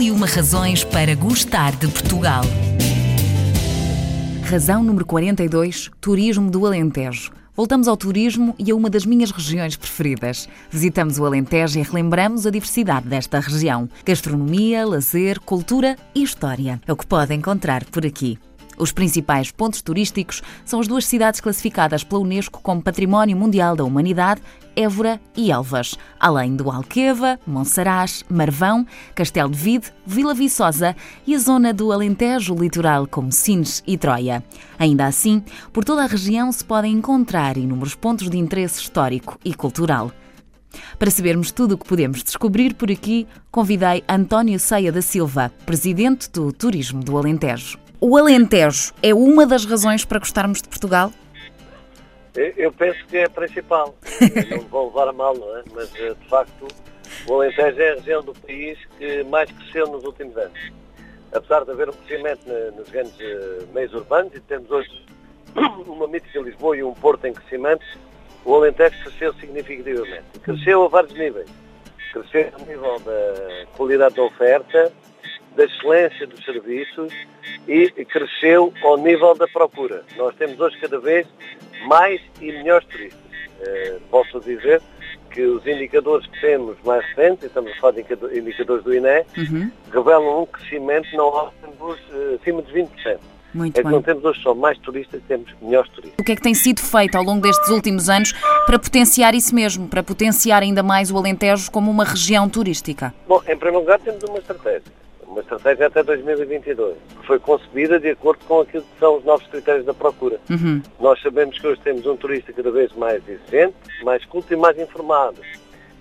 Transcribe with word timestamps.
E 0.00 0.10
uma 0.10 0.26
razões 0.26 0.82
para 0.82 1.14
gostar 1.14 1.76
de 1.76 1.86
Portugal. 1.86 2.42
Razão 4.42 4.82
número 4.82 5.04
42: 5.04 5.90
Turismo 6.00 6.50
do 6.50 6.64
Alentejo. 6.64 7.30
Voltamos 7.54 7.86
ao 7.86 7.98
turismo 7.98 8.54
e 8.58 8.70
a 8.70 8.74
uma 8.74 8.88
das 8.88 9.04
minhas 9.04 9.30
regiões 9.30 9.76
preferidas. 9.76 10.48
Visitamos 10.70 11.18
o 11.18 11.26
Alentejo 11.26 11.78
e 11.78 11.82
relembramos 11.82 12.46
a 12.46 12.50
diversidade 12.50 13.08
desta 13.08 13.40
região. 13.40 13.90
Gastronomia, 14.02 14.86
lazer, 14.86 15.38
cultura 15.38 15.94
e 16.14 16.22
história. 16.22 16.80
É 16.86 16.92
o 16.92 16.96
que 16.96 17.06
pode 17.06 17.34
encontrar 17.34 17.84
por 17.84 18.06
aqui. 18.06 18.38
Os 18.78 18.92
principais 18.92 19.50
pontos 19.50 19.82
turísticos 19.82 20.42
são 20.64 20.80
as 20.80 20.88
duas 20.88 21.04
cidades 21.04 21.40
classificadas 21.40 22.02
pela 22.02 22.22
Unesco 22.22 22.60
como 22.62 22.82
Património 22.82 23.36
Mundial 23.36 23.76
da 23.76 23.84
Humanidade, 23.84 24.40
Évora 24.74 25.20
e 25.36 25.50
Elvas, 25.50 25.96
além 26.18 26.56
do 26.56 26.70
Alqueva, 26.70 27.38
Monsaraz, 27.46 28.24
Marvão, 28.30 28.86
Castelo 29.14 29.50
de 29.50 29.58
Vide, 29.58 29.92
Vila 30.06 30.32
Viçosa 30.32 30.96
e 31.26 31.34
a 31.34 31.38
zona 31.38 31.74
do 31.74 31.92
Alentejo 31.92 32.54
litoral 32.54 33.06
como 33.06 33.32
Sines 33.32 33.82
e 33.86 33.98
Troia. 33.98 34.42
Ainda 34.78 35.06
assim, 35.06 35.42
por 35.72 35.84
toda 35.84 36.04
a 36.04 36.06
região 36.06 36.50
se 36.50 36.64
podem 36.64 36.94
encontrar 36.94 37.56
inúmeros 37.56 37.94
pontos 37.94 38.30
de 38.30 38.38
interesse 38.38 38.80
histórico 38.80 39.38
e 39.44 39.52
cultural. 39.52 40.10
Para 40.98 41.10
sabermos 41.10 41.50
tudo 41.50 41.72
o 41.72 41.78
que 41.78 41.86
podemos 41.86 42.22
descobrir 42.22 42.74
por 42.74 42.90
aqui, 42.90 43.26
convidei 43.50 44.04
António 44.08 44.58
Ceia 44.58 44.92
da 44.92 45.02
Silva, 45.02 45.52
presidente 45.66 46.30
do 46.30 46.52
Turismo 46.52 47.02
do 47.02 47.18
Alentejo. 47.18 47.89
O 48.02 48.16
Alentejo 48.16 48.94
é 49.02 49.12
uma 49.12 49.46
das 49.46 49.66
razões 49.66 50.06
para 50.06 50.18
gostarmos 50.18 50.62
de 50.62 50.68
Portugal? 50.68 51.12
Eu 52.34 52.72
penso 52.72 53.04
que 53.06 53.18
é 53.18 53.24
a 53.24 53.30
principal. 53.30 53.94
não 54.50 54.60
vou 54.60 54.86
levar 54.86 55.08
a 55.08 55.12
mal, 55.12 55.36
não 55.36 55.58
é? 55.58 55.62
Mas, 55.74 55.94
eh, 55.96 56.14
de 56.18 56.28
facto, 56.30 56.66
o 57.28 57.34
Alentejo 57.34 57.78
é 57.78 57.90
a 57.90 57.94
região 57.96 58.22
do 58.22 58.32
país 58.32 58.78
que 58.96 59.22
mais 59.24 59.50
cresceu 59.50 59.86
nos 59.88 60.02
últimos 60.04 60.34
anos. 60.38 60.58
Apesar 61.30 61.62
de 61.66 61.72
haver 61.72 61.90
um 61.90 61.92
crescimento 61.92 62.40
nos 62.74 62.88
grandes 62.88 63.20
eh, 63.20 63.66
meios 63.74 63.92
urbanos 63.92 64.34
e 64.34 64.40
temos 64.40 64.70
hoje 64.70 65.04
uma 65.86 66.08
mítica 66.08 66.40
Lisboa 66.40 66.78
e 66.78 66.82
um 66.82 66.94
Porto 66.94 67.26
em 67.26 67.34
crescimento, 67.34 67.84
o 68.46 68.54
Alentejo 68.54 68.96
cresceu 69.02 69.34
significativamente. 69.34 70.38
Cresceu 70.42 70.84
a 70.84 70.88
vários 70.88 71.12
níveis. 71.12 71.50
Cresceu 72.14 72.50
a 72.54 72.64
nível 72.64 72.98
da 73.00 73.66
qualidade 73.76 74.14
da 74.14 74.22
oferta, 74.22 74.90
da 75.56 75.64
excelência 75.64 76.26
dos 76.26 76.44
serviços 76.44 77.12
e 77.66 77.90
cresceu 78.04 78.72
ao 78.82 78.96
nível 78.96 79.34
da 79.34 79.46
procura. 79.48 80.04
Nós 80.16 80.34
temos 80.36 80.58
hoje 80.60 80.76
cada 80.80 80.98
vez 80.98 81.26
mais 81.86 82.20
e 82.40 82.52
melhores 82.52 82.86
turistas. 82.88 83.20
Uh, 83.60 84.00
posso 84.10 84.40
dizer 84.40 84.80
que 85.30 85.42
os 85.42 85.66
indicadores 85.66 86.26
que 86.26 86.40
temos 86.40 86.76
mais 86.84 87.04
recentes, 87.06 87.44
estamos 87.44 87.70
a 87.72 87.74
falar 87.76 87.92
de 87.92 88.00
indicadores 88.38 88.82
do 88.82 88.94
INE, 88.94 89.24
uhum. 89.36 89.70
revelam 89.92 90.42
um 90.42 90.46
crescimento 90.46 91.08
não 91.14 91.28
uh, 91.28 91.50
acima 92.40 92.62
de 92.62 92.72
20%. 92.72 93.18
Muito 93.52 93.80
é 93.80 93.82
que 93.82 93.88
não 93.88 94.00
temos 94.00 94.24
hoje 94.24 94.40
só 94.42 94.54
mais 94.54 94.78
turistas, 94.78 95.20
temos 95.26 95.52
melhores 95.60 95.90
turistas. 95.90 96.18
O 96.20 96.24
que 96.24 96.32
é 96.32 96.36
que 96.36 96.42
tem 96.42 96.54
sido 96.54 96.80
feito 96.80 97.16
ao 97.16 97.24
longo 97.24 97.40
destes 97.40 97.68
últimos 97.68 98.08
anos 98.08 98.32
para 98.64 98.78
potenciar 98.78 99.34
isso 99.34 99.52
mesmo, 99.52 99.88
para 99.88 100.04
potenciar 100.04 100.62
ainda 100.62 100.84
mais 100.84 101.10
o 101.10 101.16
Alentejo 101.16 101.68
como 101.70 101.90
uma 101.90 102.04
região 102.04 102.48
turística? 102.48 103.12
Bom, 103.26 103.42
em 103.48 103.56
primeiro 103.56 103.80
lugar 103.80 103.98
temos 103.98 104.22
uma 104.22 104.38
estratégia 104.38 104.99
uma 105.30 105.40
estratégia 105.40 105.86
até 105.86 106.02
2022, 106.02 106.96
que 107.20 107.26
foi 107.26 107.38
concebida 107.38 108.00
de 108.00 108.10
acordo 108.10 108.44
com 108.46 108.60
aquilo 108.60 108.82
que 108.82 108.98
são 108.98 109.16
os 109.16 109.24
novos 109.24 109.46
critérios 109.46 109.86
da 109.86 109.94
procura. 109.94 110.40
Uhum. 110.50 110.82
Nós 110.98 111.20
sabemos 111.22 111.58
que 111.58 111.66
hoje 111.66 111.80
temos 111.82 112.04
um 112.04 112.16
turista 112.16 112.52
cada 112.52 112.70
vez 112.70 112.92
mais 112.94 113.22
exigente, 113.28 113.76
mais 114.02 114.24
culto 114.24 114.52
e 114.52 114.56
mais 114.56 114.78
informado. 114.78 115.40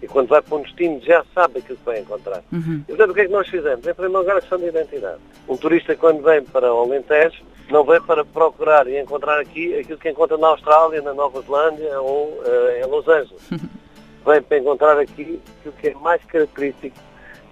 E 0.02 0.08
quando 0.08 0.30
vai 0.30 0.42
para 0.42 0.58
um 0.58 0.62
destino 0.62 1.00
já 1.02 1.24
sabe 1.36 1.60
aquilo 1.60 1.78
que 1.78 1.86
vai 1.86 2.00
encontrar. 2.00 2.42
Uhum. 2.52 2.82
E 2.82 2.86
portanto 2.88 3.12
o 3.12 3.14
que 3.14 3.22
é 3.22 3.26
que 3.26 3.32
nós 3.32 3.48
fizemos? 3.48 3.86
Em 3.86 3.94
primeiro 3.94 4.20
lugar 4.20 4.38
a 4.38 4.42
questão 4.42 4.58
de 4.58 4.68
identidade. 4.68 5.20
Um 5.48 5.58
turista 5.58 5.96
quando 5.96 6.24
vem 6.24 6.42
para 6.44 6.74
o 6.74 6.80
Alentejo 6.80 7.44
não 7.70 7.84
vem 7.84 8.02
para 8.02 8.26
procurar 8.26 8.88
e 8.88 9.00
encontrar 9.00 9.40
aqui 9.40 9.78
aquilo 9.78 10.00
que 10.00 10.10
encontra 10.10 10.38
na 10.38 10.48
Austrália, 10.48 11.02
na 11.02 11.14
Nova 11.14 11.42
Zelândia 11.42 12.02
ou 12.02 12.30
uh, 12.30 12.84
em 12.84 12.90
Los 12.90 13.08
Angeles. 13.08 13.42
vem 14.26 14.42
para 14.42 14.58
encontrar 14.58 14.98
aqui 14.98 15.40
aquilo 15.60 15.74
que 15.80 15.88
é 15.90 15.94
mais 15.96 16.24
característico 16.26 16.98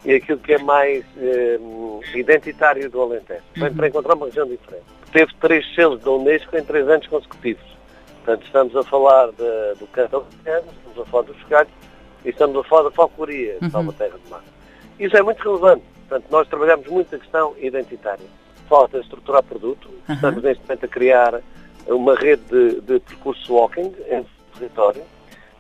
e 0.07 0.15
aquilo 0.15 0.39
que 0.39 0.53
é 0.53 0.57
mais 0.57 1.03
eh, 1.17 1.59
identitário 2.15 2.89
do 2.89 3.01
Alentejo. 3.01 3.43
Vem 3.53 3.67
uhum. 3.67 3.75
para 3.75 3.87
encontrar 3.89 4.15
uma 4.15 4.27
região 4.27 4.47
diferente. 4.47 4.85
Teve 5.11 5.33
três 5.41 5.75
selos 5.75 6.01
da 6.01 6.11
Unesco 6.11 6.57
em 6.57 6.63
três 6.63 6.87
anos 6.87 7.05
consecutivos. 7.07 7.77
Portanto, 8.23 8.45
estamos 8.45 8.75
a 8.77 8.83
falar 8.83 9.27
de, 9.31 9.79
do 9.79 9.85
canto 9.91 10.15
Alentejo, 10.15 10.73
estamos 10.77 10.99
a 10.99 11.05
falar 11.11 11.23
dos 11.23 11.43
galhos 11.49 11.73
e 12.23 12.29
estamos 12.29 12.55
a 12.57 12.63
falar 12.63 12.83
da 12.83 12.91
falcoria, 12.91 13.57
uhum. 13.61 13.69
Salva 13.69 13.93
Terra 13.93 14.17
de 14.23 14.31
Mar. 14.31 14.43
Isso 14.97 15.17
é 15.17 15.21
muito 15.21 15.43
relevante. 15.43 15.83
Portanto, 16.07 16.31
nós 16.31 16.47
trabalhamos 16.47 16.87
muito 16.87 17.13
a 17.13 17.19
questão 17.19 17.53
identitária. 17.59 18.25
Falta 18.69 18.99
estruturar 18.99 19.43
produto. 19.43 19.89
Uhum. 20.07 20.15
Estamos 20.15 20.41
neste 20.41 20.63
momento 20.63 20.85
a 20.85 20.87
criar 20.87 21.41
uma 21.85 22.15
rede 22.15 22.43
de, 22.49 22.79
de 22.79 22.99
percurso 23.01 23.53
walking 23.53 23.93
em 24.09 24.25
território. 24.57 25.03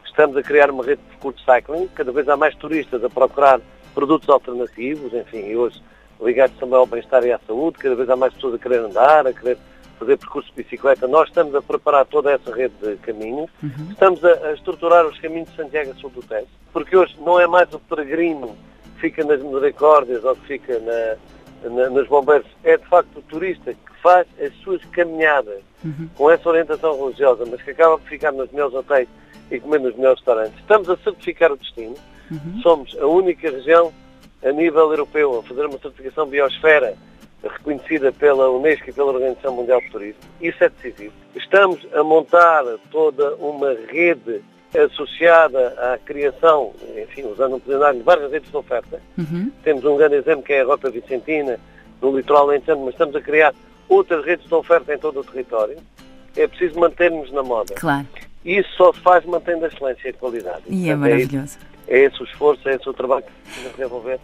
Estamos 0.05 0.37
a 0.37 0.41
criar 0.41 0.71
uma 0.71 0.85
rede 0.85 1.01
de 1.01 1.09
percurso 1.09 1.43
cycling. 1.43 1.89
Cada 1.89 2.13
vez 2.13 2.29
há 2.29 2.37
mais 2.37 2.55
turistas 2.55 3.03
a 3.03 3.09
procurar 3.09 3.59
produtos 3.97 4.29
alternativos, 4.29 5.11
enfim, 5.11 5.39
e 5.39 5.57
hoje 5.57 5.81
ligados 6.21 6.55
também 6.59 6.75
ao 6.75 6.85
bem-estar 6.85 7.25
e 7.25 7.31
à 7.31 7.39
saúde, 7.47 7.79
cada 7.79 7.95
vez 7.95 8.07
há 8.07 8.15
mais 8.15 8.31
pessoas 8.31 8.53
a 8.53 8.59
querer 8.59 8.81
andar, 8.81 9.25
a 9.25 9.33
querer 9.33 9.57
fazer 9.97 10.17
percurso 10.17 10.49
de 10.49 10.61
bicicleta. 10.61 11.07
Nós 11.07 11.29
estamos 11.29 11.55
a 11.55 11.63
preparar 11.63 12.05
toda 12.05 12.31
essa 12.31 12.53
rede 12.53 12.75
de 12.79 12.95
caminhos, 12.97 13.49
uhum. 13.63 13.87
estamos 13.89 14.23
a, 14.23 14.33
a, 14.49 14.53
estruturar 14.53 15.03
os 15.07 15.19
caminhos 15.19 15.49
de 15.49 15.55
Santiago 15.55 15.89
a 15.89 15.95
sul 15.95 16.11
do 16.11 16.21
Tejo, 16.21 16.45
porque 16.71 16.95
hoje 16.95 17.17
não 17.25 17.39
é 17.39 17.47
mais 17.47 17.73
o 17.73 17.79
peregrino 17.79 18.55
que 18.93 19.01
fica 19.01 19.23
nas 19.23 19.41
misericórdias 19.41 20.23
ou 20.23 20.35
que 20.35 20.45
fica 20.45 20.77
na, 20.77 21.67
na, 21.67 21.89
nos 21.89 22.07
bombeiros, 22.07 22.47
é 22.63 22.77
de 22.77 22.85
facto 22.85 23.17
o 23.17 23.21
turista 23.23 23.73
que 23.73 24.01
faz 24.03 24.27
as 24.39 24.53
suas 24.57 24.85
caminhadas 24.91 25.63
uhum. 25.83 26.07
com 26.13 26.29
essa 26.29 26.47
orientação 26.47 27.03
religiosa, 27.03 27.45
mas 27.49 27.63
que 27.63 27.71
acaba 27.71 27.97
por 27.97 28.07
ficar 28.07 28.31
nos 28.31 28.51
melhores 28.51 28.75
hotéis 28.75 29.09
e 29.49 29.59
comer 29.59 29.79
nos 29.79 29.95
melhores 29.95 30.19
restaurantes. 30.19 30.59
Estamos 30.59 30.87
a 30.87 30.97
certificar 30.97 31.51
o 31.51 31.57
destino, 31.57 31.95
Uhum. 32.31 32.61
Somos 32.61 32.97
a 32.99 33.05
única 33.05 33.49
região 33.49 33.93
a 34.43 34.51
nível 34.51 34.91
europeu 34.91 35.39
a 35.39 35.43
fazer 35.43 35.65
uma 35.65 35.79
certificação 35.79 36.27
biosfera 36.27 36.95
reconhecida 37.43 38.11
pela 38.11 38.49
Unesco 38.49 38.89
e 38.89 38.93
pela 38.93 39.11
Organização 39.11 39.55
Mundial 39.55 39.81
do 39.81 39.89
Turismo. 39.89 40.21
Isso 40.41 40.63
é 40.63 40.69
decisivo. 40.69 41.13
Estamos 41.35 41.79
a 41.93 42.03
montar 42.03 42.63
toda 42.91 43.35
uma 43.35 43.73
rede 43.89 44.41
associada 44.75 45.69
à 45.93 45.97
criação, 45.97 46.73
enfim, 47.01 47.23
usando 47.23 47.55
um 47.55 47.59
plenário 47.59 47.99
de 47.99 48.03
várias 48.03 48.31
redes 48.31 48.51
de 48.51 48.57
oferta. 48.57 49.01
Uhum. 49.17 49.51
Temos 49.63 49.85
um 49.85 49.97
grande 49.97 50.15
exemplo 50.15 50.43
que 50.43 50.53
é 50.53 50.61
a 50.61 50.65
Rota 50.65 50.89
Vicentina, 50.89 51.59
no 52.01 52.15
litoral 52.15 52.47
lentejano, 52.47 52.85
mas 52.85 52.93
estamos 52.93 53.15
a 53.15 53.21
criar 53.21 53.53
outras 53.87 54.25
redes 54.25 54.47
de 54.47 54.53
oferta 54.53 54.93
em 54.93 54.97
todo 54.97 55.21
o 55.21 55.23
território. 55.23 55.77
É 56.35 56.47
preciso 56.47 56.79
manter-nos 56.79 57.31
na 57.31 57.41
moda. 57.41 57.73
Claro. 57.75 58.05
Isso 58.47 58.69
só 58.77 58.93
se 58.93 58.99
faz 59.01 59.25
mantendo 59.25 59.65
a 59.65 59.67
excelência 59.67 60.07
e 60.07 60.09
a 60.09 60.13
qualidade. 60.13 60.63
E 60.69 60.89
é 60.89 60.95
maravilhoso. 60.95 61.57
É 61.61 61.67
é 61.87 62.05
esse 62.05 62.21
o 62.21 62.25
esforço, 62.25 62.67
é 62.67 62.75
esse 62.75 62.87
o 62.87 62.93
trabalho 62.93 63.23
que 63.23 63.31
precisamos 63.43 63.77
desenvolver 63.77 64.19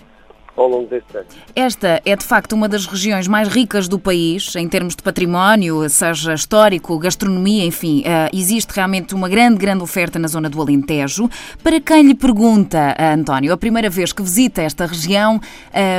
ao 0.56 0.68
longo 0.68 0.88
deste 0.88 1.18
ano. 1.18 1.26
Esta 1.56 2.02
é 2.06 2.16
de 2.16 2.24
facto 2.24 2.54
uma 2.54 2.70
das 2.70 2.86
regiões 2.86 3.28
mais 3.28 3.48
ricas 3.48 3.88
do 3.88 3.98
país 3.98 4.56
em 4.56 4.68
termos 4.68 4.96
de 4.96 5.02
património, 5.02 5.90
seja 5.90 6.34
histórico, 6.34 6.98
gastronomia, 7.00 7.66
enfim, 7.66 8.02
uh, 8.02 8.30
existe 8.32 8.70
realmente 8.72 9.16
uma 9.16 9.28
grande, 9.28 9.58
grande 9.58 9.82
oferta 9.82 10.20
na 10.20 10.28
zona 10.28 10.50
do 10.50 10.62
Alentejo. 10.62 11.28
Para 11.64 11.82
quem 11.82 12.04
lhe 12.04 12.14
pergunta, 12.14 12.96
uh, 13.00 13.04
António, 13.18 13.52
a 13.52 13.58
primeira 13.58 13.90
vez 13.90 14.14
que 14.14 14.22
visita 14.22 14.62
esta 14.62 14.86
região, 14.86 15.38
uh, 15.38 15.42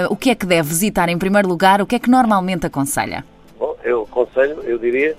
o 0.08 0.16
que 0.16 0.30
é 0.30 0.34
que 0.34 0.46
deve 0.46 0.68
visitar 0.68 1.08
em 1.08 1.18
primeiro 1.18 1.48
lugar, 1.48 1.82
o 1.82 1.86
que 1.86 1.96
é 1.96 1.98
que 1.98 2.08
normalmente 2.08 2.66
aconselha? 2.66 3.24
Bom, 3.58 3.76
eu 3.82 4.02
aconselho, 4.02 4.60
eu 4.62 4.78
diria 4.78 5.16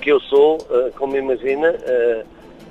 que 0.00 0.10
eu 0.10 0.20
sou, 0.20 0.58
como 0.96 1.16
imagina, 1.16 1.74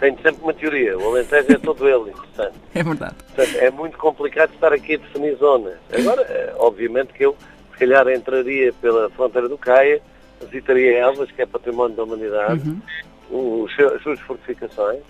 tenho 0.01 0.19
sempre 0.21 0.41
uma 0.41 0.53
teoria. 0.53 0.97
O 0.97 1.09
Alentejo 1.09 1.51
é 1.51 1.57
todo 1.59 1.87
ele 1.87 2.09
interessante. 2.09 2.57
É 2.73 2.83
verdade. 2.83 3.15
Portanto, 3.35 3.55
é 3.57 3.69
muito 3.69 3.97
complicado 3.97 4.51
estar 4.53 4.73
aqui 4.73 4.95
a 4.95 4.97
definir 4.97 5.35
zonas. 5.35 5.75
Agora, 5.93 6.21
eh, 6.23 6.53
obviamente 6.57 7.13
que 7.13 7.23
eu, 7.23 7.35
se 7.71 7.77
calhar, 7.77 8.07
entraria 8.09 8.73
pela 8.81 9.09
fronteira 9.11 9.47
do 9.47 9.57
Caia, 9.57 10.01
visitaria 10.41 10.97
Elvas, 10.97 11.29
que 11.31 11.41
é 11.41 11.45
património 11.45 11.95
da 11.95 12.03
humanidade, 12.03 12.67
uhum. 13.29 13.63
os, 13.63 13.79
as 13.79 14.01
suas 14.01 14.19
fortificações. 14.21 15.01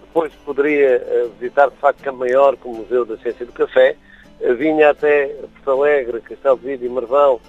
Depois 0.00 0.32
poderia 0.44 0.96
eh, 0.96 1.28
visitar, 1.38 1.70
de 1.70 1.76
facto, 1.76 2.02
Camaior, 2.02 2.56
como 2.56 2.78
Museu 2.78 3.04
da 3.04 3.16
Ciência 3.18 3.46
do 3.46 3.52
Café. 3.52 3.94
Eh, 4.40 4.54
vinha 4.54 4.90
até 4.90 5.26
Porto 5.26 5.70
Alegre, 5.70 6.20
Castelo 6.22 6.58
de 6.58 6.66
Vida 6.66 6.84
e 6.84 6.88
Marvão, 6.88 7.40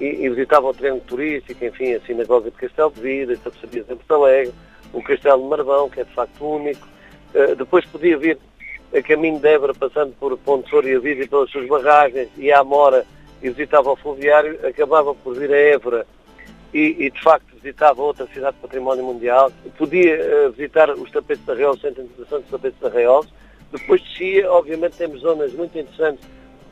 e, 0.00 0.04
e 0.04 0.28
visitava 0.28 0.68
o 0.68 0.74
Triângulo 0.74 1.04
Turístico, 1.06 1.64
enfim, 1.64 1.94
a 1.94 2.00
Sinagoga 2.00 2.50
de 2.50 2.56
Castelo 2.56 2.92
de 2.92 3.00
Vida, 3.00 3.32
as 3.32 3.40
tapecarias 3.40 3.90
em 3.90 3.96
Porto 3.96 4.14
Alegre 4.14 4.54
o 4.92 5.02
Castelo 5.02 5.42
de 5.42 5.48
Marvão, 5.48 5.90
que 5.90 6.00
é 6.00 6.04
de 6.04 6.12
facto 6.12 6.44
único. 6.44 6.86
Uh, 7.34 7.54
depois 7.56 7.84
podia 7.86 8.16
vir 8.16 8.38
a 8.94 9.02
caminho 9.02 9.38
de 9.38 9.48
Évora, 9.48 9.74
passando 9.74 10.14
por 10.18 10.36
Ponte 10.38 10.74
e 10.74 10.94
a 10.94 10.98
Vida 10.98 11.24
e 11.24 11.28
pelas 11.28 11.50
suas 11.50 11.68
barragens, 11.68 12.28
e 12.36 12.50
à 12.50 12.64
Mora 12.64 13.04
e 13.42 13.50
visitava 13.50 13.92
o 13.92 13.96
fluviário, 13.96 14.58
acabava 14.66 15.14
por 15.14 15.36
vir 15.36 15.52
a 15.52 15.56
Évora 15.56 16.06
e, 16.74 16.96
e, 16.98 17.10
de 17.10 17.22
facto 17.22 17.46
visitava 17.54 18.02
outra 18.02 18.26
cidade 18.26 18.56
de 18.56 18.62
património 18.62 19.04
mundial. 19.04 19.52
Podia 19.76 20.18
uh, 20.18 20.52
visitar 20.52 20.90
os 20.90 21.10
tapetes 21.10 21.44
da 21.44 21.54
Real, 21.54 21.72
o 21.72 21.78
Centro 21.78 22.02
de 22.02 22.08
Integração 22.08 22.40
dos 22.40 22.50
Tapetes 22.50 22.80
da 22.80 22.88
Real. 22.88 23.24
Depois 23.70 24.00
descia, 24.00 24.50
obviamente 24.50 24.96
temos 24.96 25.20
zonas 25.20 25.52
muito 25.52 25.78
interessantes 25.78 26.24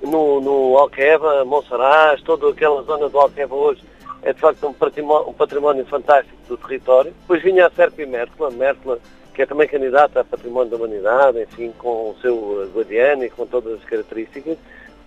no, 0.03 0.41
no 0.41 0.79
Alqueva, 0.79 1.45
Monsaraz, 1.45 2.21
toda 2.23 2.49
aquela 2.51 2.83
zona 2.83 3.09
do 3.09 3.19
Alqueva 3.19 3.55
hoje 3.55 3.83
é 4.23 4.33
de 4.33 4.41
facto 4.41 4.67
um 4.67 4.73
património, 4.73 5.29
um 5.29 5.33
património 5.33 5.87
fantástico 5.87 6.37
do 6.49 6.57
território. 6.57 7.15
Depois 7.21 7.43
vinha 7.43 7.67
a 7.67 7.71
Serpa 7.71 8.03
e 8.03 8.07
Mértola, 8.07 8.51
Mértola 8.51 8.99
que 9.37 9.43
é 9.43 9.47
também 9.47 9.69
candidata 9.69 10.21
a 10.21 10.25
Património 10.25 10.71
da 10.71 10.77
Humanidade, 10.79 11.43
enfim, 11.43 11.71
com 11.77 12.11
o 12.11 12.17
seu 12.23 12.71
guardiano 12.75 13.23
e 13.23 13.29
com 13.29 13.47
todas 13.47 13.75
as 13.75 13.85
características, 13.85 14.57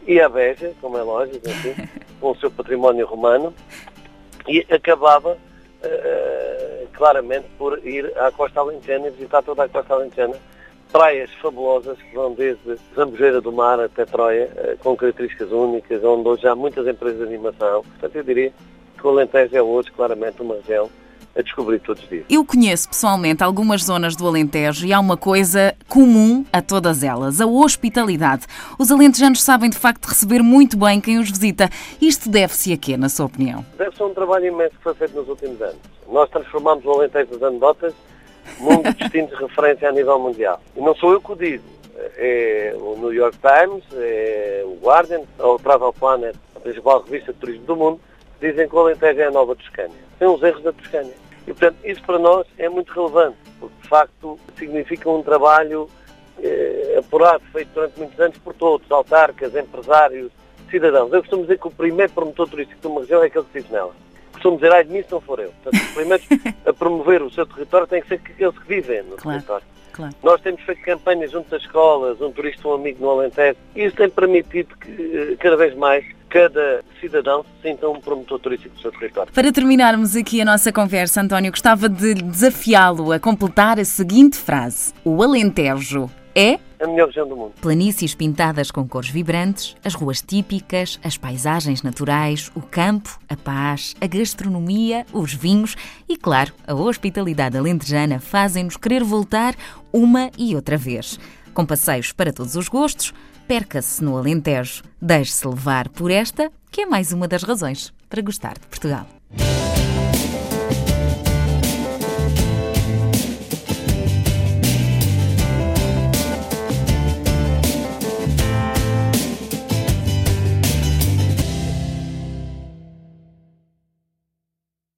e 0.06 0.22
a 0.22 0.30
Beja, 0.30 0.72
como 0.80 1.00
é 1.00 1.02
lógico, 1.02 1.50
enfim, 1.50 1.90
com 2.22 2.30
o 2.30 2.36
seu 2.36 2.52
património 2.52 3.08
romano, 3.08 3.52
e 4.48 4.64
acabava 4.70 5.32
uh, 5.34 6.88
claramente 6.94 7.48
por 7.58 7.84
ir 7.84 8.16
à 8.20 8.32
Costa 8.32 8.60
Alentejana 8.60 9.08
e 9.08 9.12
visitar 9.12 9.42
toda 9.42 9.64
a 9.64 9.70
Costa 9.70 9.96
Alentejana, 9.96 10.36
praias 10.92 11.32
fabulosas 11.42 11.98
que 12.02 12.16
vão 12.16 12.34
desde 12.34 12.78
Zambujeira 12.96 13.42
do 13.42 13.52
Mar 13.52 13.80
até 13.80 14.06
Troia, 14.06 14.50
uh, 14.56 14.78
com 14.84 14.96
características 14.96 15.52
únicas, 15.52 16.04
onde 16.04 16.28
hoje 16.28 16.48
há 16.48 16.56
muitas 16.56 16.88
empresas 16.88 17.20
de 17.20 17.24
animação. 17.24 17.84
Portanto, 17.84 18.16
eu 18.16 18.24
diria 18.24 18.54
que 18.98 19.08
o 19.08 19.10
Alentejo 19.10 19.56
é 19.56 19.62
hoje 19.62 19.92
claramente 19.92 20.42
uma 20.42 20.56
região 20.56 20.90
a 21.36 21.42
descobrir 21.42 21.80
todos 21.80 22.04
os 22.04 22.10
dias. 22.10 22.26
Eu 22.30 22.44
conheço 22.44 22.90
pessoalmente 22.90 23.44
algumas 23.44 23.84
zonas 23.84 24.16
do 24.16 24.28
Alentejo 24.28 24.86
e 24.86 24.92
há 24.92 25.00
uma 25.00 25.16
coisa 25.16 25.76
comum 25.88 26.44
a 26.52 26.62
todas 26.62 27.04
elas, 27.04 27.40
a 27.40 27.46
hospitalidade. 27.46 28.46
Os 28.78 28.92
alentejanos 28.92 29.42
sabem 29.42 29.70
de 29.70 29.78
facto 29.78 30.06
receber 30.06 30.42
muito 30.42 30.78
bem 30.78 31.00
quem 31.00 31.20
os 31.20 31.30
visita. 31.30 31.70
Isto 32.02 32.30
deve-se 32.30 32.74
a 32.74 32.78
quê, 32.78 32.98
na 32.98 33.10
sua 33.10 33.28
opinião? 33.28 33.66
Deve-se 33.78 34.02
a 34.02 34.06
um 34.06 34.14
trabalho 34.14 34.48
imenso 34.48 34.76
que 34.76 34.84
foi 34.84 34.94
feito 34.96 35.16
nos 35.16 35.30
últimos 35.30 35.62
anos. 35.62 35.78
Nós 36.12 36.30
transformamos 36.30 36.84
o 36.84 36.92
Alentejo 36.92 37.32
das 37.32 37.44
anedotas 37.44 37.94
num 38.60 38.82
dos 38.82 38.94
destinos 38.96 39.30
de 39.30 39.36
referência 39.36 39.90
a 39.90 39.92
nível 39.92 40.20
mundial. 40.20 40.62
E 40.76 40.82
não 40.82 40.96
sou 40.96 41.14
eu 41.14 41.22
que 41.22 41.32
o 41.32 41.36
digo. 41.36 41.64
É 42.18 42.74
o 42.78 42.96
New 42.98 43.14
York 43.14 43.38
Times, 43.40 43.84
é 43.94 44.64
o 44.66 44.78
Guardian, 44.82 45.22
é 45.38 45.44
o 45.44 45.60
Travel 45.60 45.94
Planet, 45.94 46.36
a 46.56 46.60
principal 46.60 47.02
revista 47.02 47.34
de 47.34 47.40
turismo 47.40 47.66
do 47.66 47.76
mundo, 47.76 48.00
dizem 48.40 48.68
que 48.68 48.76
o 48.76 48.80
Alentejo 48.80 49.20
é 49.20 49.26
a 49.26 49.32
nova 49.32 49.56
Toscânia. 49.56 49.98
Tem 50.18 50.28
uns 50.28 50.42
erros 50.42 50.64
da 50.64 50.72
Toscânia. 50.72 51.14
E, 51.44 51.54
portanto, 51.54 51.78
isso 51.84 52.02
para 52.04 52.20
nós 52.20 52.48
é 52.58 52.70
muito 52.70 52.94
relevante, 52.94 53.38
porque, 53.60 53.76
de 53.82 53.88
facto, 53.88 54.40
significa 54.58 55.10
um 55.10 55.22
trabalho 55.22 55.90
eh, 56.42 56.96
apurado, 57.00 57.44
feito 57.52 57.70
durante 57.74 57.98
muitos 57.98 58.20
anos 58.20 58.38
por 58.38 58.54
todos, 58.54 58.90
autarcas, 58.92 59.56
empresários, 59.56 60.32
cidadãos. 60.70 61.12
Eu 61.12 61.22
costumo 61.22 61.44
dizer 61.44 61.60
que 61.60 61.68
o 61.68 61.72
primeiro 61.72 62.12
promotor 62.14 62.48
turístico 62.48 62.80
de 62.80 62.88
uma 62.88 63.02
região 63.02 63.24
é 63.24 63.28
aquele 63.28 63.46
que 63.46 63.60
vive 63.60 63.74
nela. 63.74 63.94
Costumo 64.40 64.56
dizer, 64.56 64.72
ai 64.72 64.86
de 64.86 64.92
mim 64.92 65.04
se 65.04 65.12
não 65.12 65.20
for 65.20 65.40
eu. 65.40 65.52
Portanto, 65.62 65.84
os 65.84 65.92
primeiros 65.92 66.26
a 66.66 66.74
promover 66.74 67.22
o 67.22 67.30
seu 67.30 67.46
território 67.46 67.86
têm 67.88 68.02
que 68.02 68.08
ser 68.08 68.16
aqueles 68.16 68.58
que 68.58 68.68
vivem 68.68 69.04
no 69.04 69.18
claro. 69.18 69.38
território. 69.38 69.66
Claro. 69.92 70.16
Nós 70.24 70.40
temos 70.40 70.62
feito 70.62 70.82
campanhas 70.82 71.32
junto 71.32 71.54
às 71.54 71.62
escolas, 71.62 72.22
um 72.22 72.32
turista, 72.32 72.66
um 72.70 72.74
amigo 72.74 73.04
no 73.04 73.10
Alentejo, 73.10 73.58
e 73.76 73.84
isso 73.84 73.98
tem 73.98 74.10
permitido 74.10 74.74
que, 74.78 74.90
eh, 74.90 75.36
cada 75.38 75.58
vez 75.58 75.76
mais, 75.76 76.06
cada 76.30 76.82
cidadão 77.02 77.44
se 77.44 77.68
sinta 77.68 77.90
um 77.90 78.00
promotor 78.00 78.40
turístico 78.40 78.74
do 78.76 78.82
seu 78.82 78.92
território. 78.94 79.34
Para 79.34 79.52
terminarmos 79.52 80.16
aqui 80.16 80.40
a 80.42 80.46
nossa 80.46 80.72
conversa, 80.72 81.22
António, 81.22 81.52
gostava 81.52 81.90
de 81.90 82.14
desafiá-lo 82.14 83.12
a 83.12 83.20
completar 83.20 83.78
a 83.78 83.84
seguinte 83.84 84.38
frase: 84.38 84.94
O 85.04 85.22
Alentejo 85.22 86.10
é 86.34 86.60
a 86.80 86.88
melhor 86.88 87.08
região 87.08 87.28
do 87.28 87.36
mundo. 87.36 87.54
Planícies 87.62 88.16
pintadas 88.16 88.72
com 88.72 88.88
cores 88.88 89.10
vibrantes, 89.10 89.76
as 89.84 89.94
ruas 89.94 90.22
típicas, 90.22 91.00
as 91.04 91.18
paisagens 91.18 91.84
naturais, 91.84 92.52
o 92.56 92.62
campo, 92.62 93.20
a 93.28 93.36
paz, 93.36 93.96
a 94.00 94.08
gastronomia, 94.08 95.06
os 95.14 95.34
vinhos 95.34 95.76
e, 96.08 96.16
claro, 96.16 96.54
a 96.66 96.74
hospitalidade 96.74 97.58
alentejana 97.58 98.20
fazem-nos 98.20 98.78
querer 98.78 99.04
voltar 99.04 99.56
uma 99.92 100.32
e 100.38 100.56
outra 100.56 100.78
vez. 100.78 101.20
Com 101.54 101.66
passeios 101.66 102.12
para 102.12 102.32
todos 102.32 102.56
os 102.56 102.70
gostos, 102.70 103.14
perca-se 103.48 104.04
no 104.04 104.18
Alentejo. 104.18 104.84
Deixe-se 105.02 105.48
levar 105.48 105.90
por 105.90 106.12
esta, 106.12 106.52
que 106.72 106.82
é 106.82 106.86
mais 106.86 107.12
uma 107.12 107.28
das 107.28 107.44
razões 107.44 107.92
para 108.08 108.22
gostar 108.22 108.54
de 108.54 108.68
Portugal. 108.68 109.06